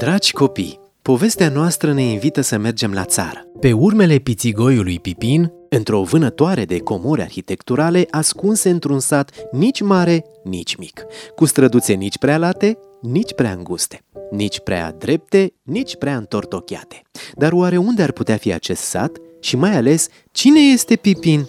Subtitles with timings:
[0.00, 3.44] Dragi copii, povestea noastră ne invită să mergem la țară.
[3.60, 10.76] Pe urmele pițigoiului Pipin, într-o vânătoare de comori arhitecturale ascunse într-un sat nici mare, nici
[10.76, 17.02] mic, cu străduțe nici prea late, nici prea înguste, nici prea drepte, nici prea întortocheate.
[17.34, 21.46] Dar oare unde ar putea fi acest sat și mai ales cine este Pipin?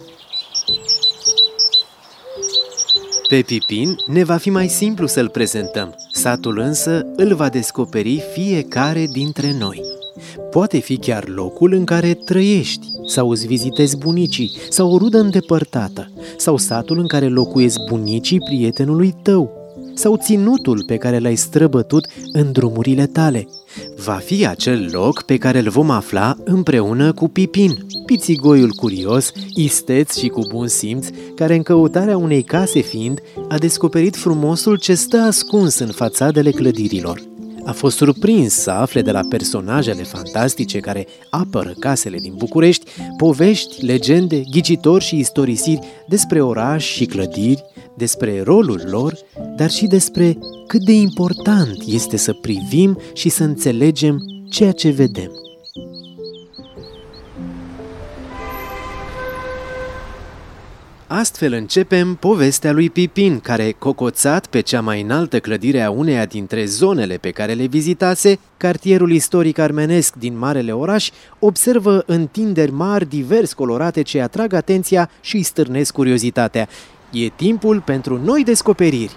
[3.31, 9.07] Pe Pipin ne va fi mai simplu să-l prezentăm, satul însă îl va descoperi fiecare
[9.11, 9.81] dintre noi.
[10.49, 16.11] Poate fi chiar locul în care trăiești, sau îți vizitezi bunicii, sau o rudă îndepărtată,
[16.37, 19.51] sau satul în care locuiesc bunicii prietenului tău,
[19.93, 23.47] sau ținutul pe care l-ai străbătut în drumurile tale.
[24.05, 30.17] Va fi acel loc pe care îl vom afla împreună cu Pipin, pițigoiul curios, isteț
[30.17, 35.17] și cu bun simț, care în căutarea unei case fiind, a descoperit frumosul ce stă
[35.17, 37.30] ascuns în fațadele clădirilor.
[37.65, 42.85] A fost surprins să afle de la personajele fantastice care apără casele din București
[43.17, 47.63] povești, legende, ghicitori și istorisiri despre oraș și clădiri,
[47.97, 49.17] despre rolul lor,
[49.55, 50.37] dar și despre
[50.67, 54.17] cât de important este să privim și să înțelegem
[54.49, 55.40] ceea ce vedem.
[61.13, 66.65] Astfel începem povestea lui Pipin, care, cocoțat pe cea mai înaltă clădire a uneia dintre
[66.65, 71.09] zonele pe care le vizitase, cartierul istoric armenesc din Marele Oraș,
[71.39, 76.67] observă întinderi mari divers colorate ce atrag atenția și îi stârnesc curiozitatea.
[77.11, 79.15] E timpul pentru noi descoperiri.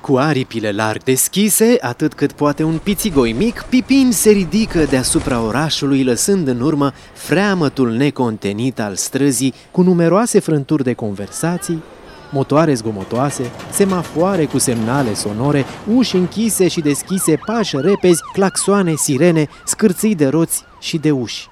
[0.00, 6.04] Cu aripile larg deschise, atât cât poate un pițigoi mic, Pipin se ridică deasupra orașului,
[6.04, 11.82] lăsând în urmă freamătul necontenit al străzii, cu numeroase frânturi de conversații,
[12.30, 20.14] motoare zgomotoase, semafoare cu semnale sonore, uși închise și deschise, pași repezi, claxoane, sirene, scârții
[20.14, 21.49] de roți și de uși.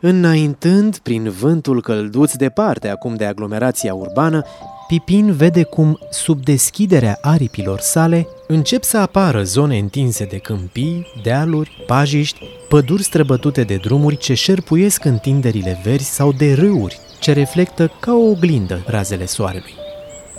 [0.00, 4.44] Înaintând prin vântul călduț departe acum de aglomerația urbană,
[4.86, 11.84] Pipin vede cum, sub deschiderea aripilor sale, încep să apară zone întinse de câmpii, dealuri,
[11.86, 18.12] pajiști, păduri străbătute de drumuri ce șerpuiesc întinderile verzi sau de râuri ce reflectă ca
[18.12, 19.74] o oglindă razele soarelui.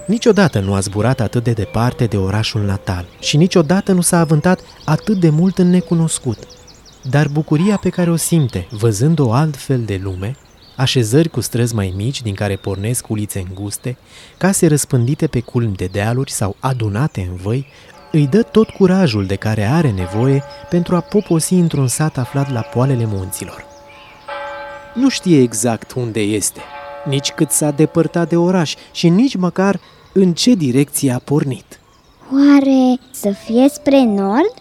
[0.06, 4.60] Niciodată nu a zburat atât de departe de orașul natal și niciodată nu s-a avântat
[4.86, 6.38] atât de mult în necunoscut.
[7.10, 10.36] Dar bucuria pe care o simte, văzând o altfel de lume,
[10.76, 13.98] așezări cu străzi mai mici din care pornesc ulițe înguste,
[14.38, 17.66] case răspândite pe culmi de dealuri sau adunate în văi,
[18.12, 22.62] îi dă tot curajul de care are nevoie pentru a poposi într-un sat aflat la
[22.62, 23.66] poalele munților.
[24.94, 26.62] Nu știe exact unde este,
[27.06, 29.80] nici cât s-a depărtat de oraș și nici măcar
[30.14, 31.80] în ce direcție a pornit.
[32.34, 34.54] Oare să fie spre nord?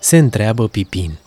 [0.00, 1.18] Se întreabă Pipin.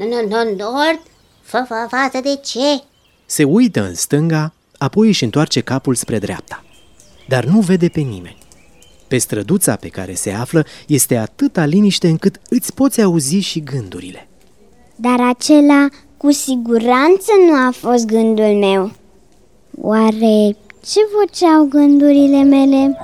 [0.00, 1.00] Nu, nu, nu, nord?
[1.42, 2.82] Fă, fă, față de ce?
[3.26, 6.64] Se uită în stânga, apoi își întoarce capul spre dreapta.
[7.28, 8.38] Dar nu vede pe nimeni.
[9.08, 14.28] Pe străduța pe care se află este atâta liniște încât îți poți auzi și gândurile.
[14.96, 18.92] Dar acela cu siguranță nu a fost gândul meu.
[19.80, 20.56] Oare
[20.86, 22.96] ce voceau gândurile mele?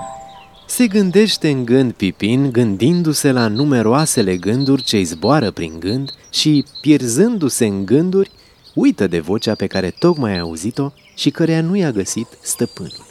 [0.68, 6.64] Se gândește în gând Pipin, gândindu-se la numeroasele gânduri ce îi zboară prin gând și,
[6.80, 8.30] pierzându-se în gânduri,
[8.74, 13.04] uită de vocea pe care tocmai a auzit-o și căreia nu i-a găsit stăpânul.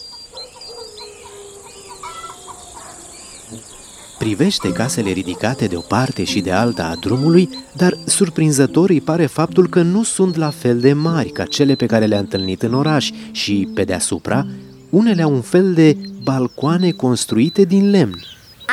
[4.19, 9.25] Privește casele ridicate de o parte și de alta a drumului, dar surprinzător îi pare
[9.25, 12.73] faptul că nu sunt la fel de mari ca cele pe care le-a întâlnit în
[12.73, 14.47] oraș și, pe deasupra,
[14.95, 18.19] unele au un fel de balcoane construite din lemn.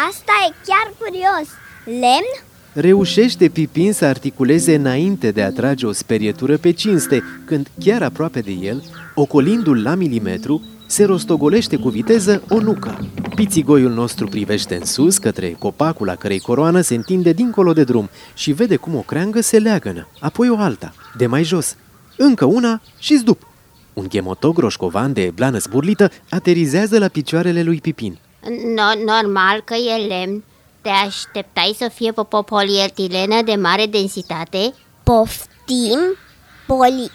[0.09, 1.49] Asta e chiar curios.
[1.84, 2.44] Lemn?
[2.72, 8.41] Reușește Pipin să articuleze înainte de a trage o sperietură pe cinste, când, chiar aproape
[8.41, 8.82] de el,
[9.15, 13.09] ocolindu-l la milimetru, se rostogolește cu viteză o nucă.
[13.34, 18.08] Pițigoiul nostru privește în sus, către copacul la cărei coroană se întinde dincolo de drum
[18.35, 21.76] și vede cum o creangă se leagănă, apoi o alta, de mai jos.
[22.17, 23.51] Încă una și zdup.
[23.93, 28.19] Un ghemotog roșcovan de blană zburlită aterizează la picioarele lui Pipin.
[28.49, 30.44] No, normal că e lemn.
[30.81, 34.75] Te așteptai să fie po- polietilenă de mare densitate?
[35.03, 36.17] Poftim?
[36.67, 37.11] Poli...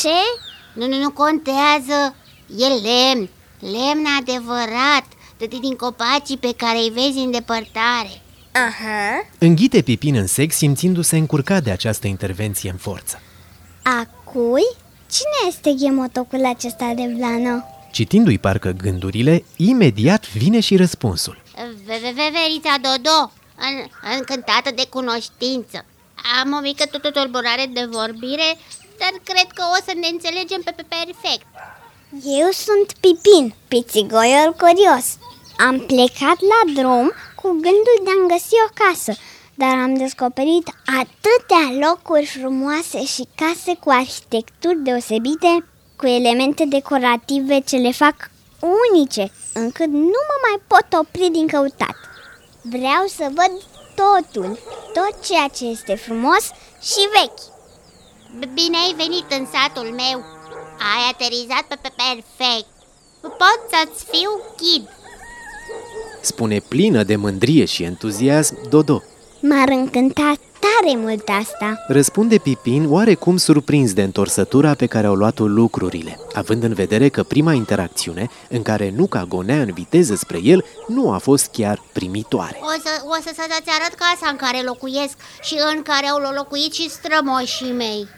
[0.00, 0.40] Ce?
[0.74, 2.14] Nu, nu, nu contează.
[2.56, 3.28] E lemn.
[3.58, 5.04] Lemn adevărat.
[5.38, 8.22] De din copacii pe care îi vezi în depărtare.
[8.52, 9.26] Aha.
[9.38, 13.20] Înghite Pipin în sec, simțindu-se încurcat de această intervenție în forță.
[13.82, 14.62] A cui?
[15.16, 17.64] Cine este ghemotocul acesta de blană?
[17.92, 21.42] Citindu-i parcă gândurile, imediat vine și răspunsul.
[22.32, 23.32] Verița Dodo,
[23.66, 23.74] în,
[24.16, 25.84] încântată de cunoștință.
[26.40, 28.48] Am o mică tulburare de vorbire,
[29.00, 31.46] dar cred că o să ne înțelegem pe, pe perfect.
[32.42, 35.06] Eu sunt Pipin, pițigoiul curios.
[35.66, 39.12] Am plecat la drum cu gândul de a-mi găsi o casă,
[39.54, 45.64] dar am descoperit atâtea locuri frumoase și case cu arhitecturi deosebite,
[45.96, 48.30] cu elemente decorative ce le fac
[48.92, 51.96] unice, încât nu mă mai pot opri din căutat.
[52.62, 53.52] Vreau să văd
[53.94, 54.58] totul,
[54.94, 56.44] tot ceea ce este frumos
[56.82, 57.52] și vechi.
[58.54, 60.18] Bine ai venit în satul meu.
[60.92, 62.68] Ai aterizat pe, pe perfect.
[63.20, 64.88] Pot să-ți fiu ghid.
[66.20, 69.02] Spune plină de mândrie și entuziasm Dodo.
[69.48, 71.84] M-ar încânta tare mult asta.
[71.88, 77.22] Răspunde Pipin oarecum surprins de întorsătura pe care au luat-o lucrurile, având în vedere că
[77.22, 82.58] prima interacțiune, în care Nuca gonea în viteză spre el, nu a fost chiar primitoare.
[82.60, 86.72] O să, o să, să-ți arăt casa în care locuiesc și în care au locuit
[86.72, 88.08] și strămoșii mei.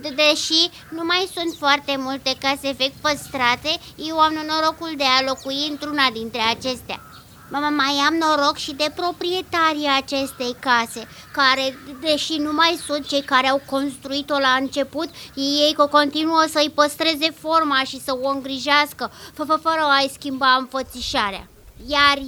[0.00, 3.72] Deși nu mai sunt foarte multe case vechi păstrate,
[4.08, 7.09] eu am norocul de a locui într-una dintre acestea.
[7.52, 13.22] Mama, mai am noroc și de proprietarii acestei case, care, deși nu mai sunt cei
[13.22, 19.80] care au construit-o la început, ei continuă să-i păstreze forma și să o îngrijească, fără
[19.98, 21.48] a-i schimba înfățișarea.
[21.86, 22.18] Iar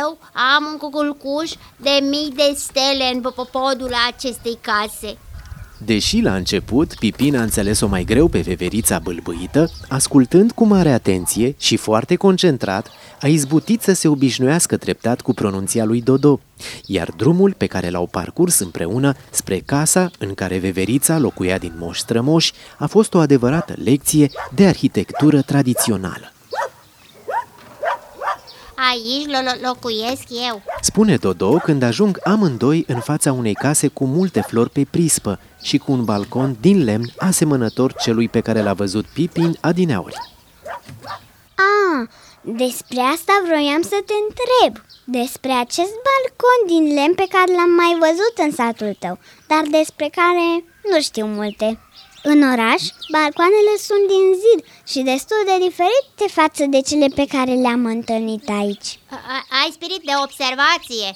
[0.00, 0.18] eu
[0.54, 3.20] am un cuculcuș de mii de stele în
[3.52, 5.18] podul acestei case.
[5.84, 11.54] Deși la început Pipin a înțeles-o mai greu pe veverița bâlbâită, ascultând cu mare atenție
[11.58, 12.90] și foarte concentrat,
[13.20, 16.40] a izbutit să se obișnuiască treptat cu pronunția lui Dodo,
[16.86, 21.98] iar drumul pe care l-au parcurs împreună spre casa în care veverița locuia din moș
[21.98, 26.32] strămoși a fost o adevărată lecție de arhitectură tradițională.
[28.90, 34.40] Aici lo- locuiesc eu Spune Dodo când ajung amândoi în fața unei case cu multe
[34.40, 39.04] flori pe prispă și cu un balcon din lemn asemănător celui pe care l-a văzut
[39.04, 40.14] Pipin adineauri.
[41.54, 42.08] Ah,
[42.40, 44.84] despre asta vroiam să te întreb.
[45.04, 50.10] Despre acest balcon din lemn pe care l-am mai văzut în satul tău, dar despre
[50.20, 51.78] care nu știu multe.
[52.22, 52.82] În oraș,
[53.12, 58.48] balcoanele sunt din zid și destul de diferite față de cele pe care le-am întâlnit
[58.48, 58.98] aici.
[59.10, 61.08] A- Ai spirit de observație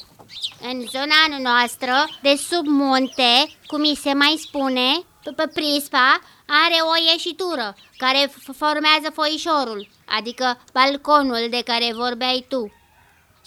[0.71, 3.33] În zona noastră, de sub munte,
[3.67, 4.89] cum mi se mai spune,
[5.37, 6.21] pe prispa,
[6.65, 9.89] are o ieșitură care f- formează foișorul,
[10.19, 12.73] adică balconul de care vorbeai tu.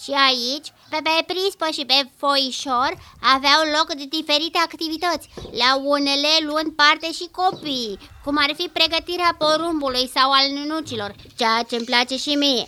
[0.04, 2.92] Și aici, pe, pe prispă și pe foișor,
[3.36, 5.30] aveau loc de diferite activități,
[5.62, 11.64] la unele luând parte și copiii, cum ar fi pregătirea porumbului sau al nunucilor, ceea
[11.70, 12.68] ce îmi place și mie.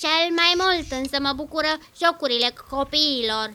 [0.00, 1.72] Cel mai mult însă mă bucură
[2.02, 3.54] jocurile copiilor.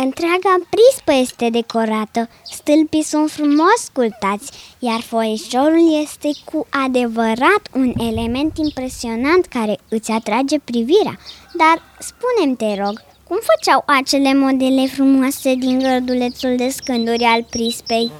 [0.00, 8.58] Întreaga prispă este decorată, stâlpii sunt frumos sculptați, iar foișorul este cu adevărat un element
[8.58, 11.18] impresionant care îți atrage privirea.
[11.54, 18.10] Dar spune-mi, te rog, cum făceau acele modele frumoase din gărdulețul de scânduri al prispei?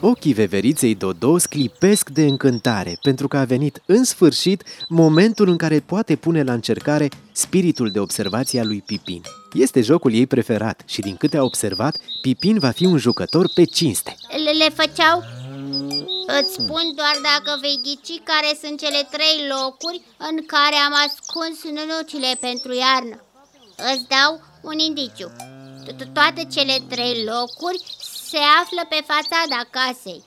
[0.00, 5.80] Ochii veveriței Dodo sclipesc de încântare, pentru că a venit în sfârșit momentul în care
[5.80, 9.22] poate pune la încercare spiritul de observație al lui Pipin.
[9.52, 13.64] Este jocul ei preferat și din câte a observat, Pipin va fi un jucător pe
[13.64, 14.16] cinste.
[14.44, 15.22] Le, le făceau?
[16.40, 21.56] Îți spun doar dacă vei ghici care sunt cele trei locuri în care am ascuns
[21.78, 23.16] nunucile pentru iarnă.
[23.92, 24.30] Îți dau
[24.62, 25.28] un indiciu.
[25.86, 27.78] To- Toate cele trei locuri
[28.30, 30.22] se află pe fațada casei.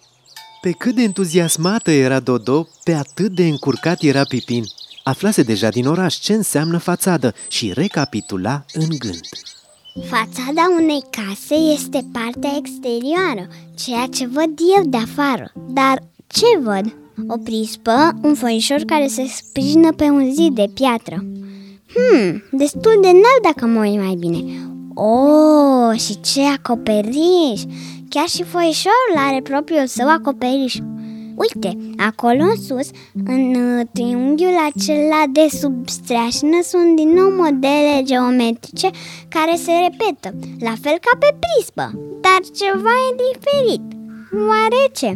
[0.62, 4.63] Pe cât de entuziasmată era Dodo, pe atât de încurcat era Pipin.
[5.03, 9.27] Aflase deja din oraș ce înseamnă fațadă și recapitula în gând.
[10.10, 15.51] Fațada unei case este partea exterioară, ceea ce văd eu de afară.
[15.67, 16.96] Dar ce văd?
[17.27, 21.25] O prispă, un foișor care se sprijină pe un zid de piatră.
[21.93, 24.71] Hmm, destul de înalt dacă mă uit mai bine.
[24.94, 27.62] Oh, și ce acoperiș!
[28.10, 30.76] Chiar și foișorul are propriul său acoperiș.
[31.36, 32.90] Uite, acolo în sus,
[33.26, 38.90] în uh, triunghiul acela de sub streașină sunt din nou modele geometrice
[39.30, 40.30] care se repetă,
[40.60, 43.84] la fel ca pe prispă, dar ceva e diferit.
[44.48, 45.08] Oare ce?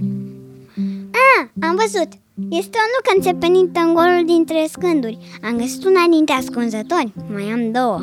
[1.25, 2.09] Ah, am văzut!
[2.49, 5.17] Este o nucă înțepenită în golul dintre scânduri.
[5.43, 7.13] Am găsit una dintre ascunzători.
[7.33, 8.01] Mai am două.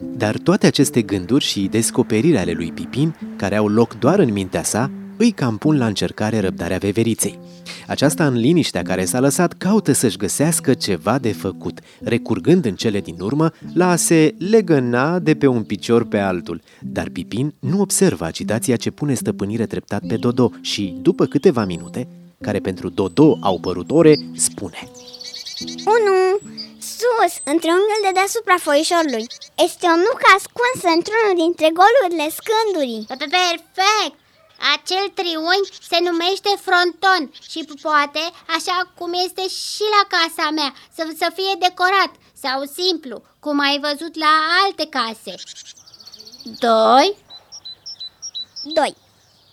[0.00, 4.62] Dar toate aceste gânduri și descoperiri ale lui Pipin, care au loc doar în mintea
[4.62, 7.38] sa, îi cam pun la încercare răbdarea veveriței.
[7.86, 13.00] Aceasta, în liniștea care s-a lăsat, caută să-și găsească ceva de făcut, recurgând în cele
[13.00, 16.60] din urmă la a se legăna de pe un picior pe altul.
[16.80, 22.08] Dar Pipin nu observă agitația ce pune stăpânire treptat pe Dodo și, după câteva minute,
[22.40, 24.88] care pentru Dodo au părut ore, spune
[25.84, 26.52] Unu,
[27.00, 29.24] sus, între unghiul de deasupra foișorului.
[29.66, 33.06] Este o nucă ascunsă într-unul dintre golurile scândurii.
[33.08, 34.14] Perfect!
[34.74, 38.22] Acel triunghi se numește fronton și poate,
[38.56, 42.12] așa cum este și la casa mea, să, să fie decorat
[42.44, 44.32] sau simplu, cum ai văzut la
[44.64, 45.34] alte case.
[46.66, 47.16] Doi.
[48.62, 48.94] Doi.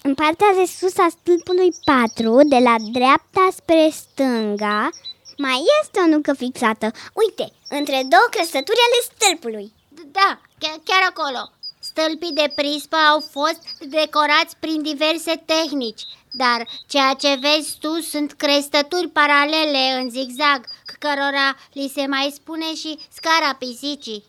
[0.01, 4.89] În partea de sus a stâlpului 4, de la dreapta spre stânga,
[5.37, 6.91] mai este o nucă fixată.
[7.13, 9.73] Uite, între două crăsături ale stâlpului.
[10.11, 11.51] Da, chiar, chiar acolo.
[11.79, 16.01] Stâlpii de prispă au fost decorați prin diverse tehnici,
[16.31, 20.59] dar ceea ce vezi tu sunt crestături paralele în zigzag,
[20.99, 24.23] cărora li se mai spune și scara pisicii.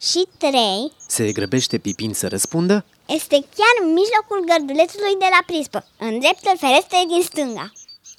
[0.00, 5.86] Și trei, Se grăbește Pipin să răspundă este chiar în mijlocul gărdulețului de la prispă,
[5.98, 7.72] în dreptul ferestrei din stânga.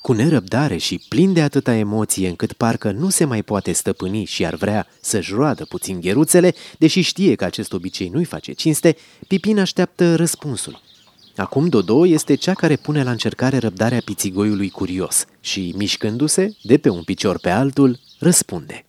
[0.04, 4.46] Cu nerăbdare și plin de atâta emoție încât parcă nu se mai poate stăpâni și
[4.46, 8.96] ar vrea să-și roadă puțin gheruțele, deși știe că acest obicei nu-i face cinste,
[9.28, 10.82] Pipin așteaptă răspunsul.
[11.36, 16.90] Acum Dodo este cea care pune la încercare răbdarea pițigoiului curios și, mișcându-se de pe
[16.90, 18.86] un picior pe altul, răspunde.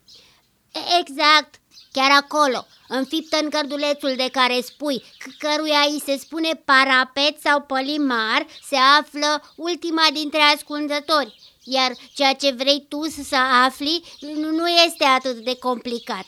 [1.00, 1.60] Exact,
[1.96, 7.60] chiar acolo, înfiptă în gărdulețul de care spui, c- căruia îi se spune parapet sau
[7.60, 11.34] pălimar, se află ultima dintre ascunzători.
[11.64, 16.26] Iar ceea ce vrei tu să să afli nu nu este atât de complicat.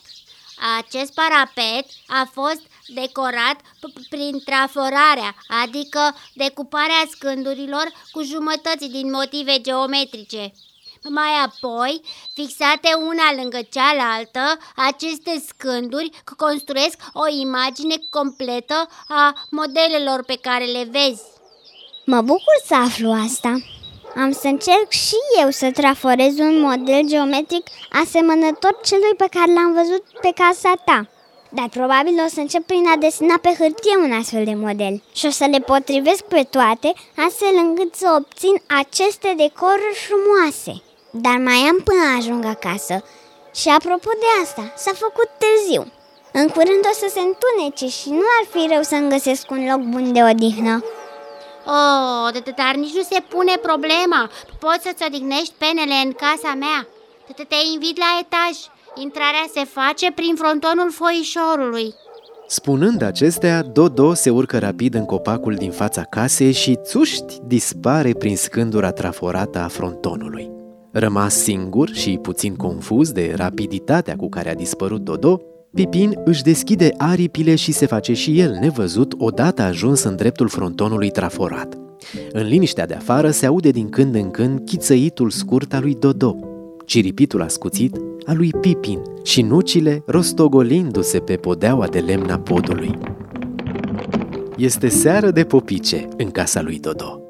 [0.78, 9.60] Acest parapet a fost decorat p- prin traforarea, adică decuparea scândurilor cu jumătăți din motive
[9.60, 10.52] geometrice.
[11.08, 12.00] Mai apoi,
[12.34, 20.88] fixate una lângă cealaltă, aceste scânduri construiesc o imagine completă a modelelor pe care le
[20.90, 21.22] vezi.
[22.04, 23.58] Mă bucur să aflu asta.
[24.16, 27.66] Am să încerc și eu să traforez un model geometric
[28.02, 31.08] asemănător celui pe care l-am văzut pe casa ta.
[31.48, 35.26] Dar probabil o să încep prin a desena pe hârtie un astfel de model și
[35.26, 36.92] o să le potrivesc pe toate
[37.26, 40.82] astfel încât să obțin aceste decoruri frumoase.
[41.20, 43.02] Dar mai am până ajung acasă.
[43.54, 45.82] Și apropo de asta, s-a făcut târziu.
[46.32, 49.80] În curând o să se întunece și nu ar fi rău să-mi găsesc un loc
[49.92, 50.84] bun de odihnă.
[51.76, 54.30] Oh, d- d- dar nici nu se pune problema.
[54.58, 56.80] Poți să-ți odihnești penele în casa mea.
[57.32, 58.54] T- Te invit la etaj.
[59.04, 61.94] Intrarea se face prin frontonul foișorului.
[62.48, 68.36] Spunând acestea, Dodo se urcă rapid în copacul din fața casei și țuști dispare prin
[68.36, 70.50] scândura traforată a frontonului.
[70.98, 75.40] Rămas singur și puțin confuz de rapiditatea cu care a dispărut Dodo,
[75.74, 81.10] Pipin își deschide aripile și se face și el nevăzut odată ajuns în dreptul frontonului
[81.10, 81.78] traforat.
[82.32, 86.36] În liniștea de afară se aude din când în când chițăitul scurt al lui Dodo,
[86.84, 92.98] ciripitul ascuțit al lui Pipin și nucile rostogolindu-se pe podeaua de lemn a podului.
[94.56, 97.20] Este seară de popice în casa lui Dodo.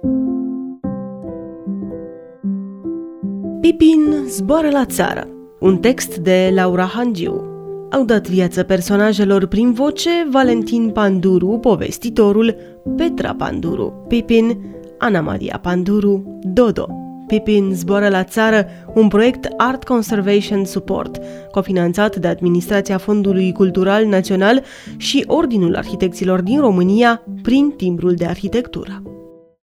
[3.61, 5.29] Pipin zboară la țară.
[5.61, 7.45] Un text de Laura Hangiu.
[7.91, 12.55] Au dat viață personajelor prin voce Valentin Panduru, povestitorul,
[12.97, 14.59] Petra Panduru, Pipin,
[14.99, 16.87] Ana Maria Panduru, Dodo.
[17.27, 21.21] Pipin zboară la țară, un proiect Art Conservation Support,
[21.51, 24.63] cofinanțat de Administrația Fondului Cultural Național
[24.97, 29.03] și Ordinul Arhitecților din România prin timbrul de arhitectură.